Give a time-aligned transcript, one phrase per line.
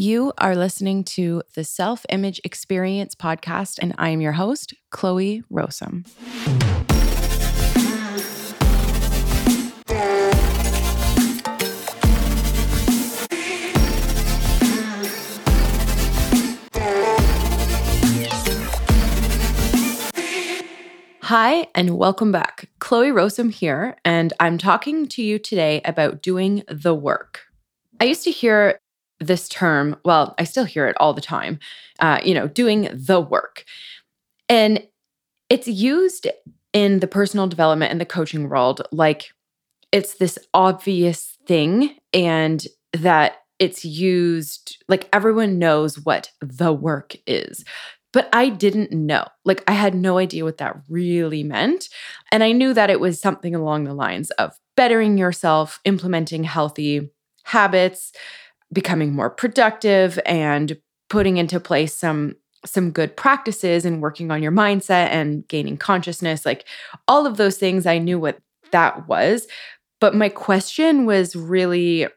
[0.00, 5.42] You are listening to the Self Image Experience podcast, and I am your host, Chloe
[5.50, 6.04] Rowsome.
[21.22, 22.68] Hi, and welcome back.
[22.78, 27.46] Chloe Rowsome here, and I'm talking to you today about doing the work.
[27.98, 28.78] I used to hear
[29.20, 31.58] this term, well, I still hear it all the time,
[31.98, 33.64] uh, you know, doing the work.
[34.48, 34.86] And
[35.50, 36.26] it's used
[36.72, 39.32] in the personal development and the coaching world like
[39.90, 47.64] it's this obvious thing and that it's used like everyone knows what the work is.
[48.12, 49.26] But I didn't know.
[49.44, 51.90] Like, I had no idea what that really meant.
[52.32, 57.10] And I knew that it was something along the lines of bettering yourself, implementing healthy
[57.44, 58.12] habits,
[58.72, 60.76] becoming more productive, and
[61.08, 62.36] putting into place some
[62.66, 66.64] some good practices and working on your mindset and gaining consciousness like
[67.06, 68.40] all of those things i knew what
[68.72, 69.46] that was
[70.00, 72.08] but my question was really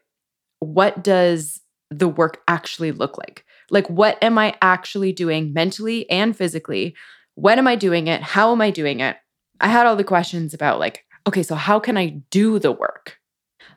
[0.58, 1.60] what does
[1.90, 6.94] the work actually look like like, what am I actually doing mentally and physically?
[7.34, 8.20] When am I doing it?
[8.20, 9.16] How am I doing it?
[9.60, 13.18] I had all the questions about, like, okay, so how can I do the work?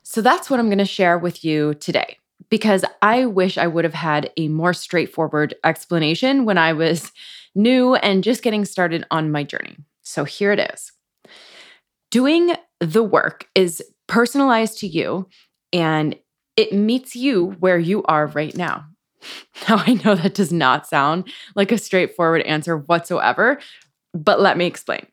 [0.03, 2.17] So that's what I'm going to share with you today
[2.49, 7.11] because I wish I would have had a more straightforward explanation when I was
[7.55, 9.77] new and just getting started on my journey.
[10.01, 10.91] So here it is.
[12.11, 15.27] Doing the work is personalized to you
[15.73, 16.15] and
[16.55, 18.85] it meets you where you are right now.
[19.67, 23.59] Now, I know that does not sound like a straightforward answer whatsoever,
[24.13, 25.07] but let me explain.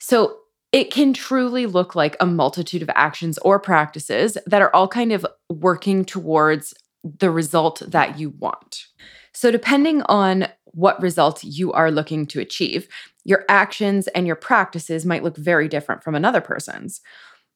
[0.00, 0.38] So,
[0.72, 5.12] it can truly look like a multitude of actions or practices that are all kind
[5.12, 8.84] of working towards the result that you want.
[9.32, 12.88] So, depending on what result you are looking to achieve,
[13.24, 17.00] your actions and your practices might look very different from another person's.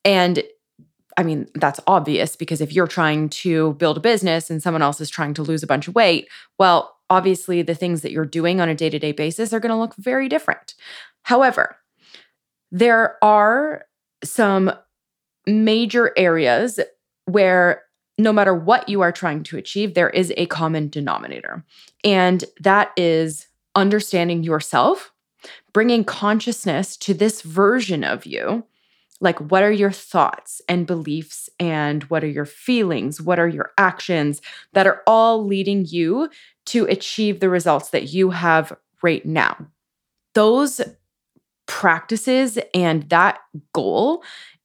[0.04, 0.42] And
[1.16, 5.00] I mean, that's obvious because if you're trying to build a business and someone else
[5.00, 8.60] is trying to lose a bunch of weight, well, obviously the things that you're doing
[8.60, 10.74] on a day to day basis are going to look very different.
[11.24, 11.76] However,
[12.70, 13.84] there are
[14.24, 14.72] some
[15.46, 16.80] major areas
[17.26, 17.82] where
[18.18, 21.64] no matter what you are trying to achieve, there is a common denominator.
[22.04, 25.12] And that is understanding yourself,
[25.72, 28.64] bringing consciousness to this version of you
[29.22, 31.48] like, what are your thoughts and beliefs?
[31.60, 33.22] And what are your feelings?
[33.22, 36.28] What are your actions that are all leading you
[36.66, 39.68] to achieve the results that you have right now?
[40.34, 40.80] Those
[41.66, 43.38] practices and that
[43.72, 44.24] goal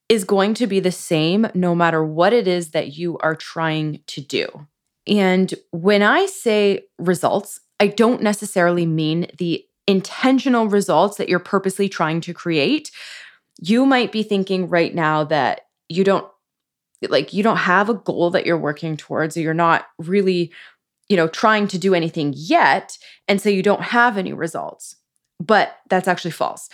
[0.09, 4.01] is going to be the same no matter what it is that you are trying
[4.07, 4.47] to do.
[5.05, 11.87] And when I say results, I don't necessarily mean the intentional results that you're purposely
[11.87, 12.91] trying to create,
[13.59, 16.27] you might be thinking right now that you don't
[17.09, 20.51] like you don't have a goal that you're working towards or you're not really
[21.09, 22.97] you know trying to do anything yet
[23.27, 24.95] and so you don't have any results.
[25.39, 26.69] But that's actually false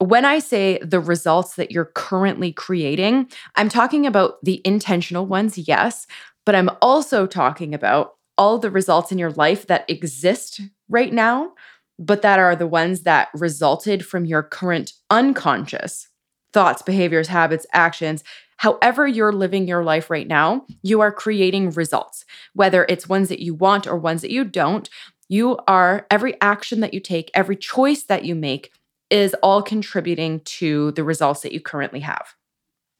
[0.00, 5.56] when i say the results that you're currently creating i'm talking about the intentional ones
[5.56, 6.06] yes
[6.44, 11.52] but i'm also talking about all the results in your life that exist right now
[11.98, 16.08] but that are the ones that resulted from your current unconscious
[16.52, 18.24] thoughts, behaviors, habits, actions,
[18.56, 22.24] however you're living your life right now, you are creating results,
[22.54, 24.88] whether it's ones that you want or ones that you don't.
[25.28, 28.72] You are, every action that you take, every choice that you make
[29.10, 32.34] is all contributing to the results that you currently have.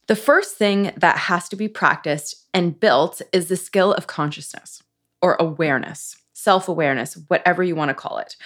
[0.08, 4.82] The first thing that has to be practiced and built is the skill of consciousness
[5.22, 8.36] or awareness, self awareness, whatever you want to call it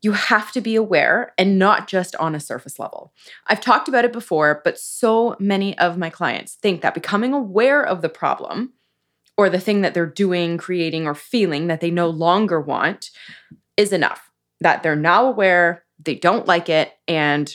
[0.00, 3.12] you have to be aware and not just on a surface level.
[3.46, 7.84] I've talked about it before, but so many of my clients think that becoming aware
[7.84, 8.74] of the problem
[9.36, 13.10] or the thing that they're doing, creating, or feeling that they no longer want
[13.76, 14.30] is enough.
[14.60, 17.54] That they're now aware, they don't like it, and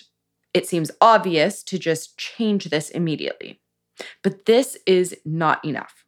[0.53, 3.61] it seems obvious to just change this immediately.
[4.23, 6.05] But this is not enough.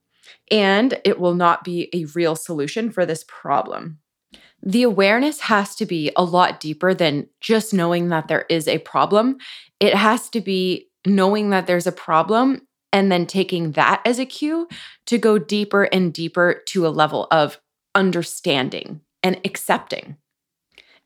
[0.51, 3.99] And it will not be a real solution for this problem
[4.65, 8.79] the awareness has to be a lot deeper than just knowing that there is a
[8.79, 9.37] problem.
[9.79, 14.25] It has to be knowing that there's a problem and then taking that as a
[14.25, 14.67] cue
[15.05, 17.59] to go deeper and deeper to a level of
[17.93, 20.17] understanding and accepting.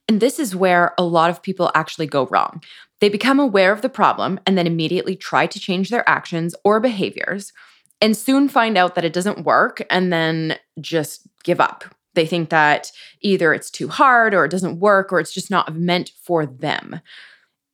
[0.10, 2.64] And this is where a lot of people actually go wrong.
[3.00, 6.82] They become aware of the problem and then immediately try to change their actions or
[6.82, 7.54] behaviors.
[8.02, 11.84] and soon find out that it doesn't work and then just give up.
[12.16, 12.92] They think that
[13.22, 17.02] either it's too hard or it doesn't work or it's just not meant for them.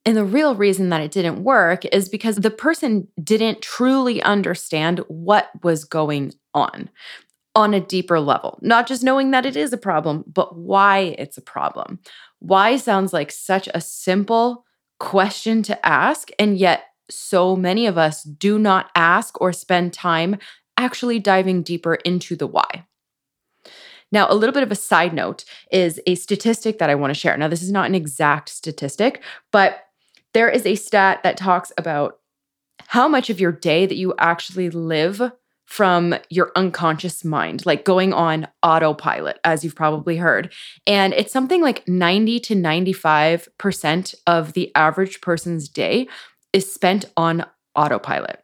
[0.04, 5.00] And the real reason that it didn't work is because the person didn't truly understand
[5.08, 6.90] what was going on
[7.56, 11.38] on a deeper level, not just knowing that it is a problem, but why it's
[11.38, 12.00] a problem.
[12.40, 14.66] Why sounds like such a simple
[15.00, 20.38] question to ask, and yet so many of us do not ask or spend time
[20.78, 22.86] actually diving deeper into the why.
[24.12, 27.20] Now, a little bit of a side note is a statistic that I want to
[27.20, 27.36] share.
[27.38, 29.84] Now, this is not an exact statistic, but
[30.34, 32.20] there is a stat that talks about
[32.88, 35.22] how much of your day that you actually live
[35.66, 40.54] from your unconscious mind, like going on autopilot, as you've probably heard.
[40.86, 46.08] And it's something like 90 to 95% of the average person's day
[46.54, 47.46] is spent on
[47.76, 48.44] autopilot.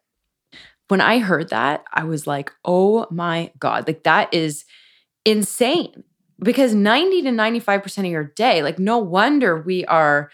[0.88, 4.66] When I heard that, I was like, oh my God, like that is
[5.24, 6.04] insane
[6.44, 10.32] because 90 to 95% of your day, like, no wonder we are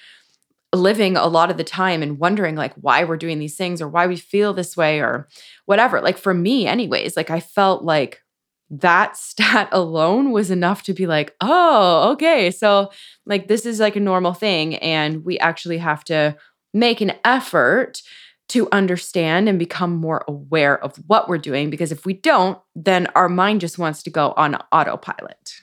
[0.74, 3.88] living a lot of the time and wondering like why we're doing these things or
[3.88, 5.28] why we feel this way or
[5.66, 6.02] whatever.
[6.02, 8.22] Like for me, anyways, like I felt like
[8.70, 12.52] that stat alone was enough to be like, oh, okay.
[12.52, 12.92] So,
[13.26, 14.76] like, this is like a normal thing.
[14.76, 16.36] And we actually have to
[16.74, 18.02] make an effort
[18.50, 21.70] to understand and become more aware of what we're doing.
[21.70, 25.54] Because if we don't, then our mind just wants to go on autopilot.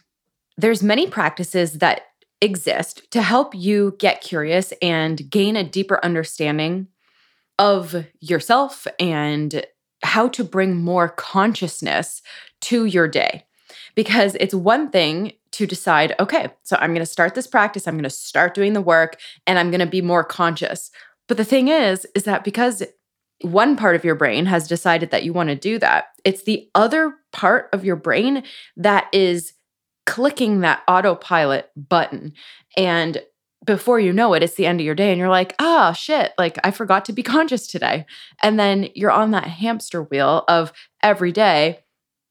[0.57, 2.03] There's many practices that
[2.41, 6.89] exist to help you get curious and gain a deeper understanding
[7.59, 9.65] of yourself and
[10.03, 12.21] how to bring more consciousness
[12.61, 13.45] to your day.
[13.95, 17.95] Because it's one thing to decide, okay, so I'm going to start this practice, I'm
[17.95, 20.91] going to start doing the work, and I'm going to be more conscious.
[21.29, 22.83] But the thing is, is that because
[23.41, 26.69] one part of your brain has decided that you want to do that, it's the
[26.75, 28.43] other part of your brain
[28.77, 29.53] that is
[30.07, 32.33] clicking that autopilot button.
[32.77, 33.23] And
[33.65, 36.33] before you know it, it's the end of your day and you're like, oh shit,
[36.39, 38.07] like I forgot to be conscious today.
[38.43, 40.73] And then you're on that hamster wheel of
[41.03, 41.81] every day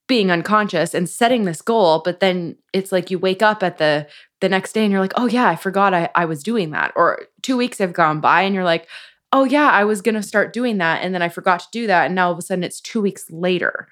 [0.07, 2.01] being unconscious and setting this goal.
[2.03, 4.07] But then it's like you wake up at the
[4.41, 6.91] the next day and you're like, oh yeah, I forgot I, I was doing that.
[6.95, 8.87] Or two weeks have gone by and you're like,
[9.31, 11.01] oh yeah, I was gonna start doing that.
[11.01, 12.07] And then I forgot to do that.
[12.07, 13.87] And now all of a sudden it's two weeks later.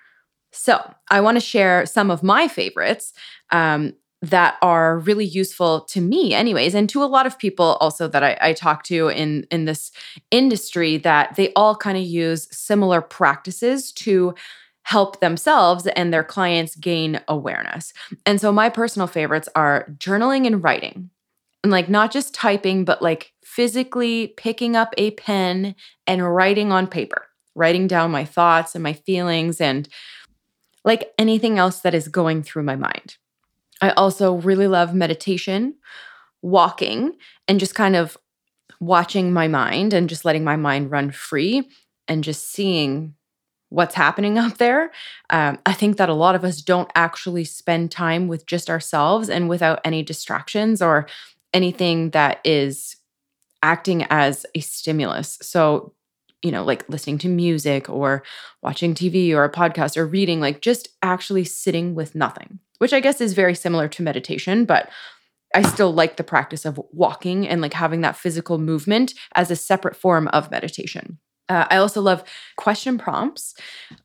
[0.51, 3.13] So I want to share some of my favorites.
[3.51, 8.07] Um, that are really useful to me anyways and to a lot of people also
[8.07, 9.92] that I, I talk to in in this
[10.30, 14.36] industry that they all kind of use similar practices to
[14.83, 17.94] help themselves and their clients gain awareness
[18.25, 21.09] and so my personal favorites are journaling and writing
[21.63, 25.74] and like not just typing but like physically picking up a pen
[26.06, 29.89] and writing on paper writing down my thoughts and my feelings and
[30.83, 33.18] like anything else that is going through my mind
[33.81, 35.75] I also really love meditation,
[36.42, 37.13] walking,
[37.48, 38.16] and just kind of
[38.80, 41.68] watching my mind and just letting my mind run free
[42.07, 43.16] and just seeing
[43.69, 44.92] what's happening up there.
[45.30, 49.30] Um, I think that a lot of us don't actually spend time with just ourselves
[49.30, 51.07] and without any distractions or
[51.54, 52.98] anything that is
[53.63, 55.38] acting as a stimulus.
[55.42, 55.94] So,
[56.41, 58.23] you know, like listening to music or
[58.61, 62.99] watching TV or a podcast or reading, like just actually sitting with nothing which I
[62.99, 64.89] guess is very similar to meditation, but
[65.54, 69.56] I still like the practice of walking and like having that physical movement as a
[69.56, 71.19] separate form of meditation.
[71.47, 72.23] Uh, I also love
[72.57, 73.54] question prompts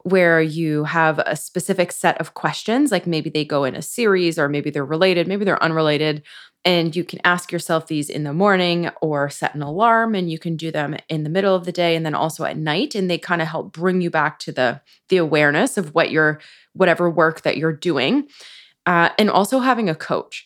[0.03, 4.39] where you have a specific set of questions, like maybe they go in a series
[4.39, 6.23] or maybe they're related, maybe they're unrelated.
[6.67, 10.39] And you can ask yourself these in the morning or set an alarm and you
[10.39, 12.95] can do them in the middle of the day and then also at night.
[12.95, 16.41] And they kind of help bring you back to the, the awareness of what you're,
[16.73, 18.29] whatever work that you're doing
[18.87, 20.45] uh, and also having a coach.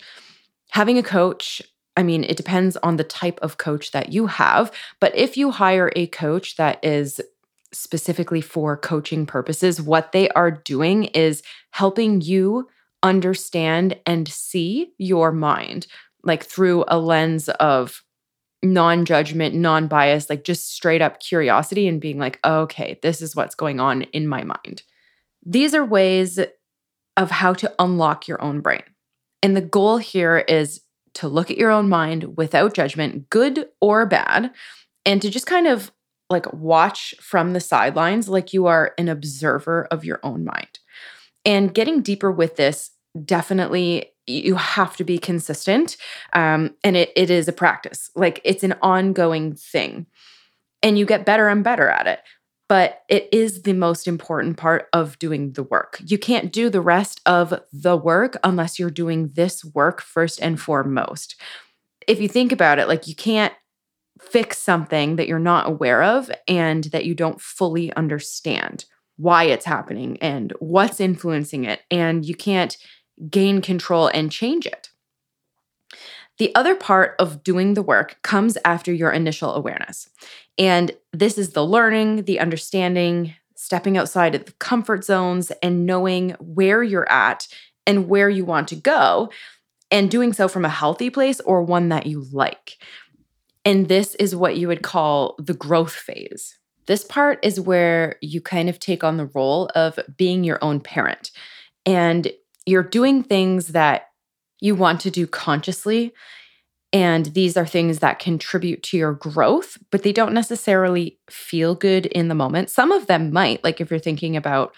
[0.71, 1.63] Having a coach,
[1.97, 5.51] I mean, it depends on the type of coach that you have, but if you
[5.51, 7.21] hire a coach that is
[7.73, 12.69] specifically for coaching purposes, what they are doing is helping you
[13.03, 15.87] understand and see your mind,
[16.25, 18.03] like through a lens of
[18.63, 23.35] non judgment, non bias, like just straight up curiosity and being like, okay, this is
[23.35, 24.83] what's going on in my mind.
[25.45, 26.39] These are ways
[27.17, 28.83] of how to unlock your own brain.
[29.43, 30.83] And the goal here is
[31.15, 34.53] to look at your own mind without judgment, good or bad,
[35.05, 35.91] and to just kind of
[36.29, 40.79] like watch from the sidelines like you are an observer of your own mind.
[41.45, 42.91] And getting deeper with this,
[43.25, 45.97] definitely you have to be consistent.
[46.33, 50.07] Um, and it, it is a practice, like it's an ongoing thing.
[50.83, 52.21] And you get better and better at it.
[52.71, 56.01] but it is the most important part of doing the work.
[56.07, 60.59] You can't do the rest of the work unless you're doing this work first and
[60.61, 61.35] foremost.
[62.07, 63.53] If you think about it, like you can't
[64.21, 68.85] fix something that you're not aware of and that you don't fully understand
[69.17, 72.77] why it's happening and what's influencing it, and you can't
[73.29, 74.89] gain control and change it.
[76.39, 80.09] The other part of doing the work comes after your initial awareness.
[80.57, 86.31] And this is the learning, the understanding, stepping outside of the comfort zones and knowing
[86.41, 87.47] where you're at
[87.87, 89.31] and where you want to go,
[89.91, 92.79] and doing so from a healthy place or one that you like.
[93.65, 96.57] And this is what you would call the growth phase.
[96.87, 100.81] This part is where you kind of take on the role of being your own
[100.81, 101.31] parent.
[101.85, 102.31] And
[102.71, 104.07] you're doing things that
[104.61, 106.13] you want to do consciously.
[106.93, 112.07] And these are things that contribute to your growth, but they don't necessarily feel good
[112.07, 112.71] in the moment.
[112.71, 114.75] Some of them might, like if you're thinking about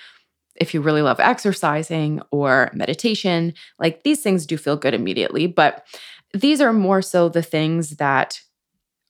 [0.56, 5.46] if you really love exercising or meditation, like these things do feel good immediately.
[5.46, 5.86] But
[6.34, 8.40] these are more so the things that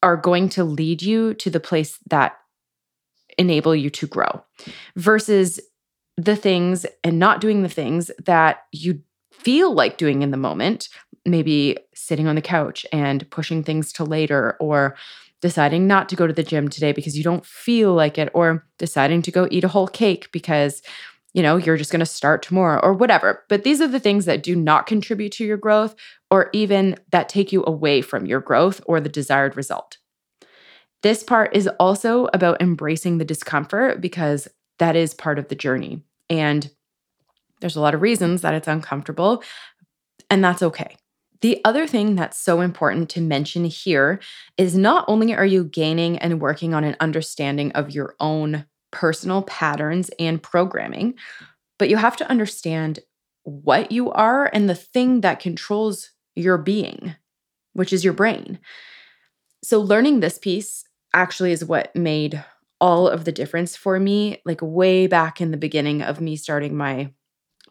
[0.02, 2.36] are going to lead you to the place that
[3.38, 4.44] enable you to grow
[4.96, 5.60] versus
[6.16, 9.02] the things and not doing the things that you
[9.32, 10.88] feel like doing in the moment,
[11.24, 14.96] maybe sitting on the couch and pushing things to later, or
[15.40, 18.66] deciding not to go to the gym today because you don't feel like it, or
[18.78, 20.82] deciding to go eat a whole cake because
[21.34, 23.44] you know, you're just going to start tomorrow or whatever.
[23.48, 25.94] But these are the things that do not contribute to your growth
[26.30, 29.98] or even that take you away from your growth or the desired result.
[31.02, 34.46] This part is also about embracing the discomfort because
[34.82, 36.02] that is part of the journey.
[36.28, 36.68] And
[37.60, 39.44] there's a lot of reasons that it's uncomfortable,
[40.28, 40.96] and that's okay.
[41.40, 44.18] The other thing that's so important to mention here
[44.58, 49.42] is not only are you gaining and working on an understanding of your own personal
[49.42, 51.14] patterns and programming,
[51.78, 52.98] but you have to understand
[53.44, 57.14] what you are and the thing that controls your being,
[57.72, 58.58] which is your brain.
[59.62, 60.82] So, learning this piece
[61.14, 62.44] actually is what made
[62.82, 66.76] all of the difference for me, like way back in the beginning of me starting
[66.76, 67.12] my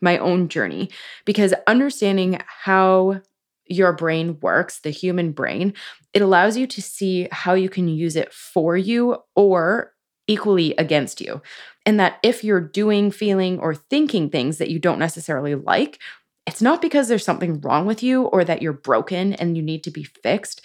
[0.03, 0.89] my own journey
[1.25, 3.21] because understanding how
[3.67, 5.73] your brain works, the human brain,
[6.13, 9.93] it allows you to see how you can use it for you or
[10.27, 11.41] equally against you.
[11.85, 15.99] And that if you're doing, feeling, or thinking things that you don't necessarily like,
[16.47, 19.83] it's not because there's something wrong with you or that you're broken and you need
[19.83, 20.61] to be fixed.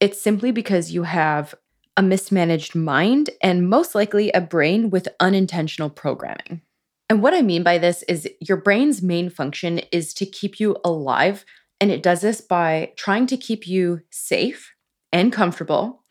[0.00, 1.54] It's simply because you have
[2.00, 6.62] a mismanaged mind and most likely a brain with unintentional programming.
[7.10, 10.78] And what I mean by this is your brain's main function is to keep you
[10.82, 11.44] alive.
[11.78, 14.72] And it does this by trying to keep you safe
[15.12, 16.02] and comfortable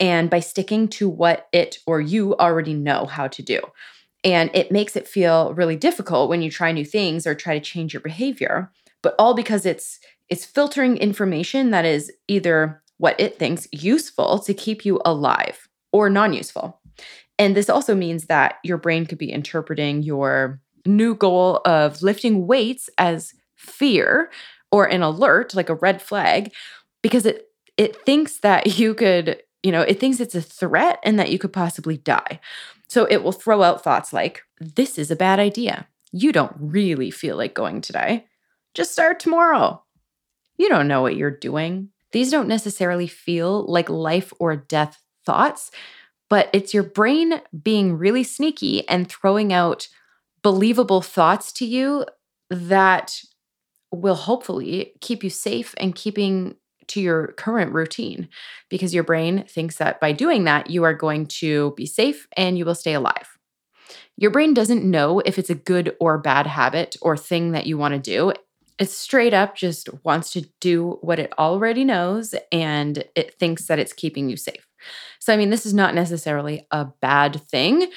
[0.00, 3.60] and by sticking to what it or you already know how to do.
[4.24, 7.64] And it makes it feel really difficult when you try new things or try to
[7.64, 8.72] change your behavior,
[9.04, 14.54] but all because it's it's filtering information that is either what it thinks useful to
[14.54, 16.80] keep you alive or non-useful.
[17.38, 22.46] And this also means that your brain could be interpreting your new goal of lifting
[22.46, 24.30] weights as fear
[24.70, 26.52] or an alert, like a red flag,
[27.02, 31.18] because it it thinks that you could, you know, it thinks it's a threat and
[31.18, 32.40] that you could possibly die.
[32.88, 35.86] So it will throw out thoughts like, this is a bad idea.
[36.10, 38.26] You don't really feel like going today.
[38.74, 39.82] Just start tomorrow.
[40.56, 41.90] You don't know what you're doing.
[42.12, 45.70] These don't necessarily feel like life or death thoughts,
[46.30, 49.88] but it's your brain being really sneaky and throwing out
[50.42, 52.06] believable thoughts to you
[52.50, 53.20] that
[53.90, 56.56] will hopefully keep you safe and keeping
[56.88, 58.28] to your current routine
[58.68, 62.56] because your brain thinks that by doing that, you are going to be safe and
[62.56, 63.38] you will stay alive.
[64.16, 67.78] Your brain doesn't know if it's a good or bad habit or thing that you
[67.78, 68.32] want to do.
[68.78, 73.78] It straight up just wants to do what it already knows and it thinks that
[73.78, 74.66] it's keeping you safe.
[75.18, 77.90] So, I mean, this is not necessarily a bad thing.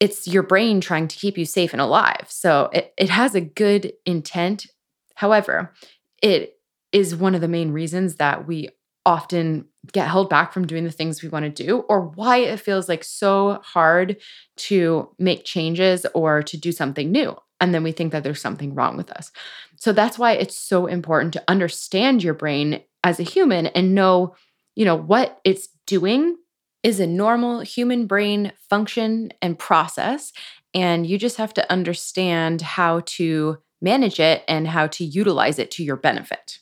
[0.00, 2.26] It's your brain trying to keep you safe and alive.
[2.28, 4.66] So, it, it has a good intent.
[5.14, 5.72] However,
[6.20, 6.58] it
[6.90, 8.68] is one of the main reasons that we
[9.06, 12.58] often get held back from doing the things we want to do or why it
[12.58, 14.16] feels like so hard
[14.56, 18.74] to make changes or to do something new and then we think that there's something
[18.74, 19.32] wrong with us.
[19.76, 24.34] So that's why it's so important to understand your brain as a human and know
[24.74, 26.36] you know, what it's doing
[26.82, 30.32] is a normal human brain function and process.
[30.74, 35.70] And you just have to understand how to manage it and how to utilize it
[35.72, 36.58] to your benefit.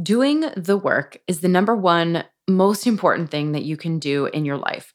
[0.00, 4.44] Doing the work is the number one most important thing that you can do in
[4.44, 4.92] your life.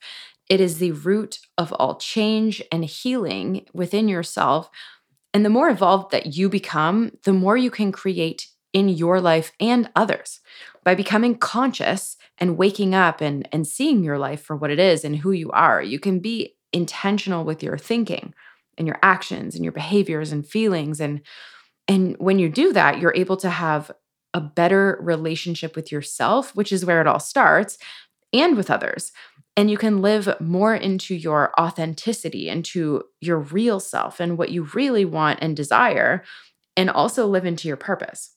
[0.48, 4.70] It is the root of all change and healing within yourself.
[5.34, 9.52] And the more evolved that you become, the more you can create in your life
[9.60, 10.40] and others
[10.84, 15.04] by becoming conscious and waking up and, and seeing your life for what it is
[15.04, 15.82] and who you are.
[15.82, 18.32] You can be intentional with your thinking
[18.78, 21.00] and your actions and your behaviors and feelings.
[21.00, 21.20] And,
[21.88, 23.90] and when you do that, you're able to have
[24.32, 27.78] a better relationship with yourself, which is where it all starts,
[28.32, 29.12] and with others.
[29.56, 34.64] And you can live more into your authenticity, into your real self and what you
[34.74, 36.24] really want and desire,
[36.76, 38.34] and also live into your purpose.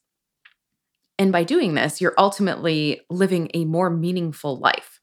[1.18, 5.00] And by doing this, you're ultimately living a more meaningful life.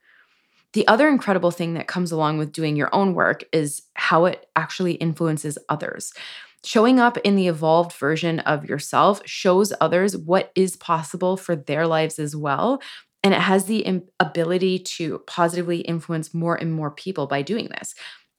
[0.73, 4.47] The other incredible thing that comes along with doing your own work is how it
[4.57, 6.13] actually influences others.
[6.65, 11.87] Showing up in the evolved version of yourself shows others what is possible for their
[11.87, 12.81] lives as well.
[13.25, 17.95] And it has the ability to positively influence more and more people by doing this.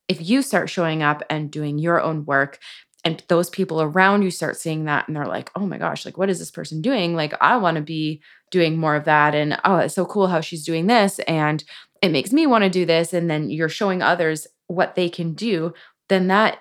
[0.07, 2.59] If you start showing up and doing your own work,
[3.03, 6.17] and those people around you start seeing that and they're like oh my gosh like
[6.17, 7.15] what is this person doing?
[7.15, 10.41] Like i want to be doing more of that and oh it's so cool how
[10.41, 11.63] she's doing this and
[12.01, 15.33] it makes me want to do this and then you're showing others what they can
[15.33, 15.71] do
[16.09, 16.57] then that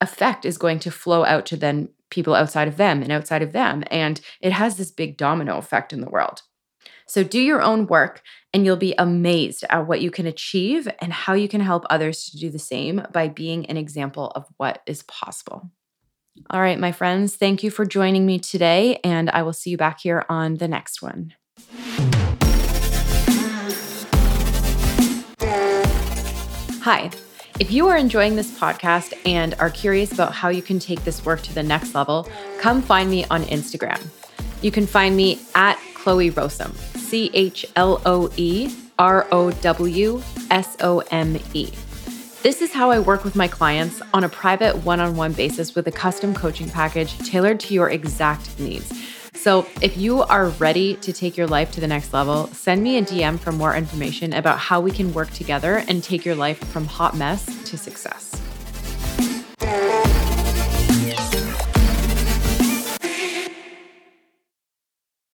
[0.00, 3.52] effect is going to flow out to then people outside of them and outside of
[3.52, 3.82] them.
[3.90, 6.42] And it has this big domino effect in the world
[7.06, 8.22] so do your own work
[8.52, 12.26] and you'll be amazed at what you can achieve and how you can help others
[12.26, 15.70] to do the same by being an example of what is possible
[16.50, 19.76] all right, my friends, thank you for joining me today, and I will see you
[19.76, 21.34] back here on the next one.
[26.82, 27.10] Hi.
[27.58, 31.24] If you are enjoying this podcast and are curious about how you can take this
[31.24, 32.28] work to the next level,
[32.60, 34.06] come find me on Instagram.
[34.62, 40.22] You can find me at Chloe Rowsome, C H L O E R O W
[40.50, 41.70] S O M E.
[42.42, 45.74] This is how I work with my clients on a private one on one basis
[45.74, 48.92] with a custom coaching package tailored to your exact needs.
[49.34, 52.98] So, if you are ready to take your life to the next level, send me
[52.98, 56.58] a DM for more information about how we can work together and take your life
[56.58, 58.45] from hot mess to success.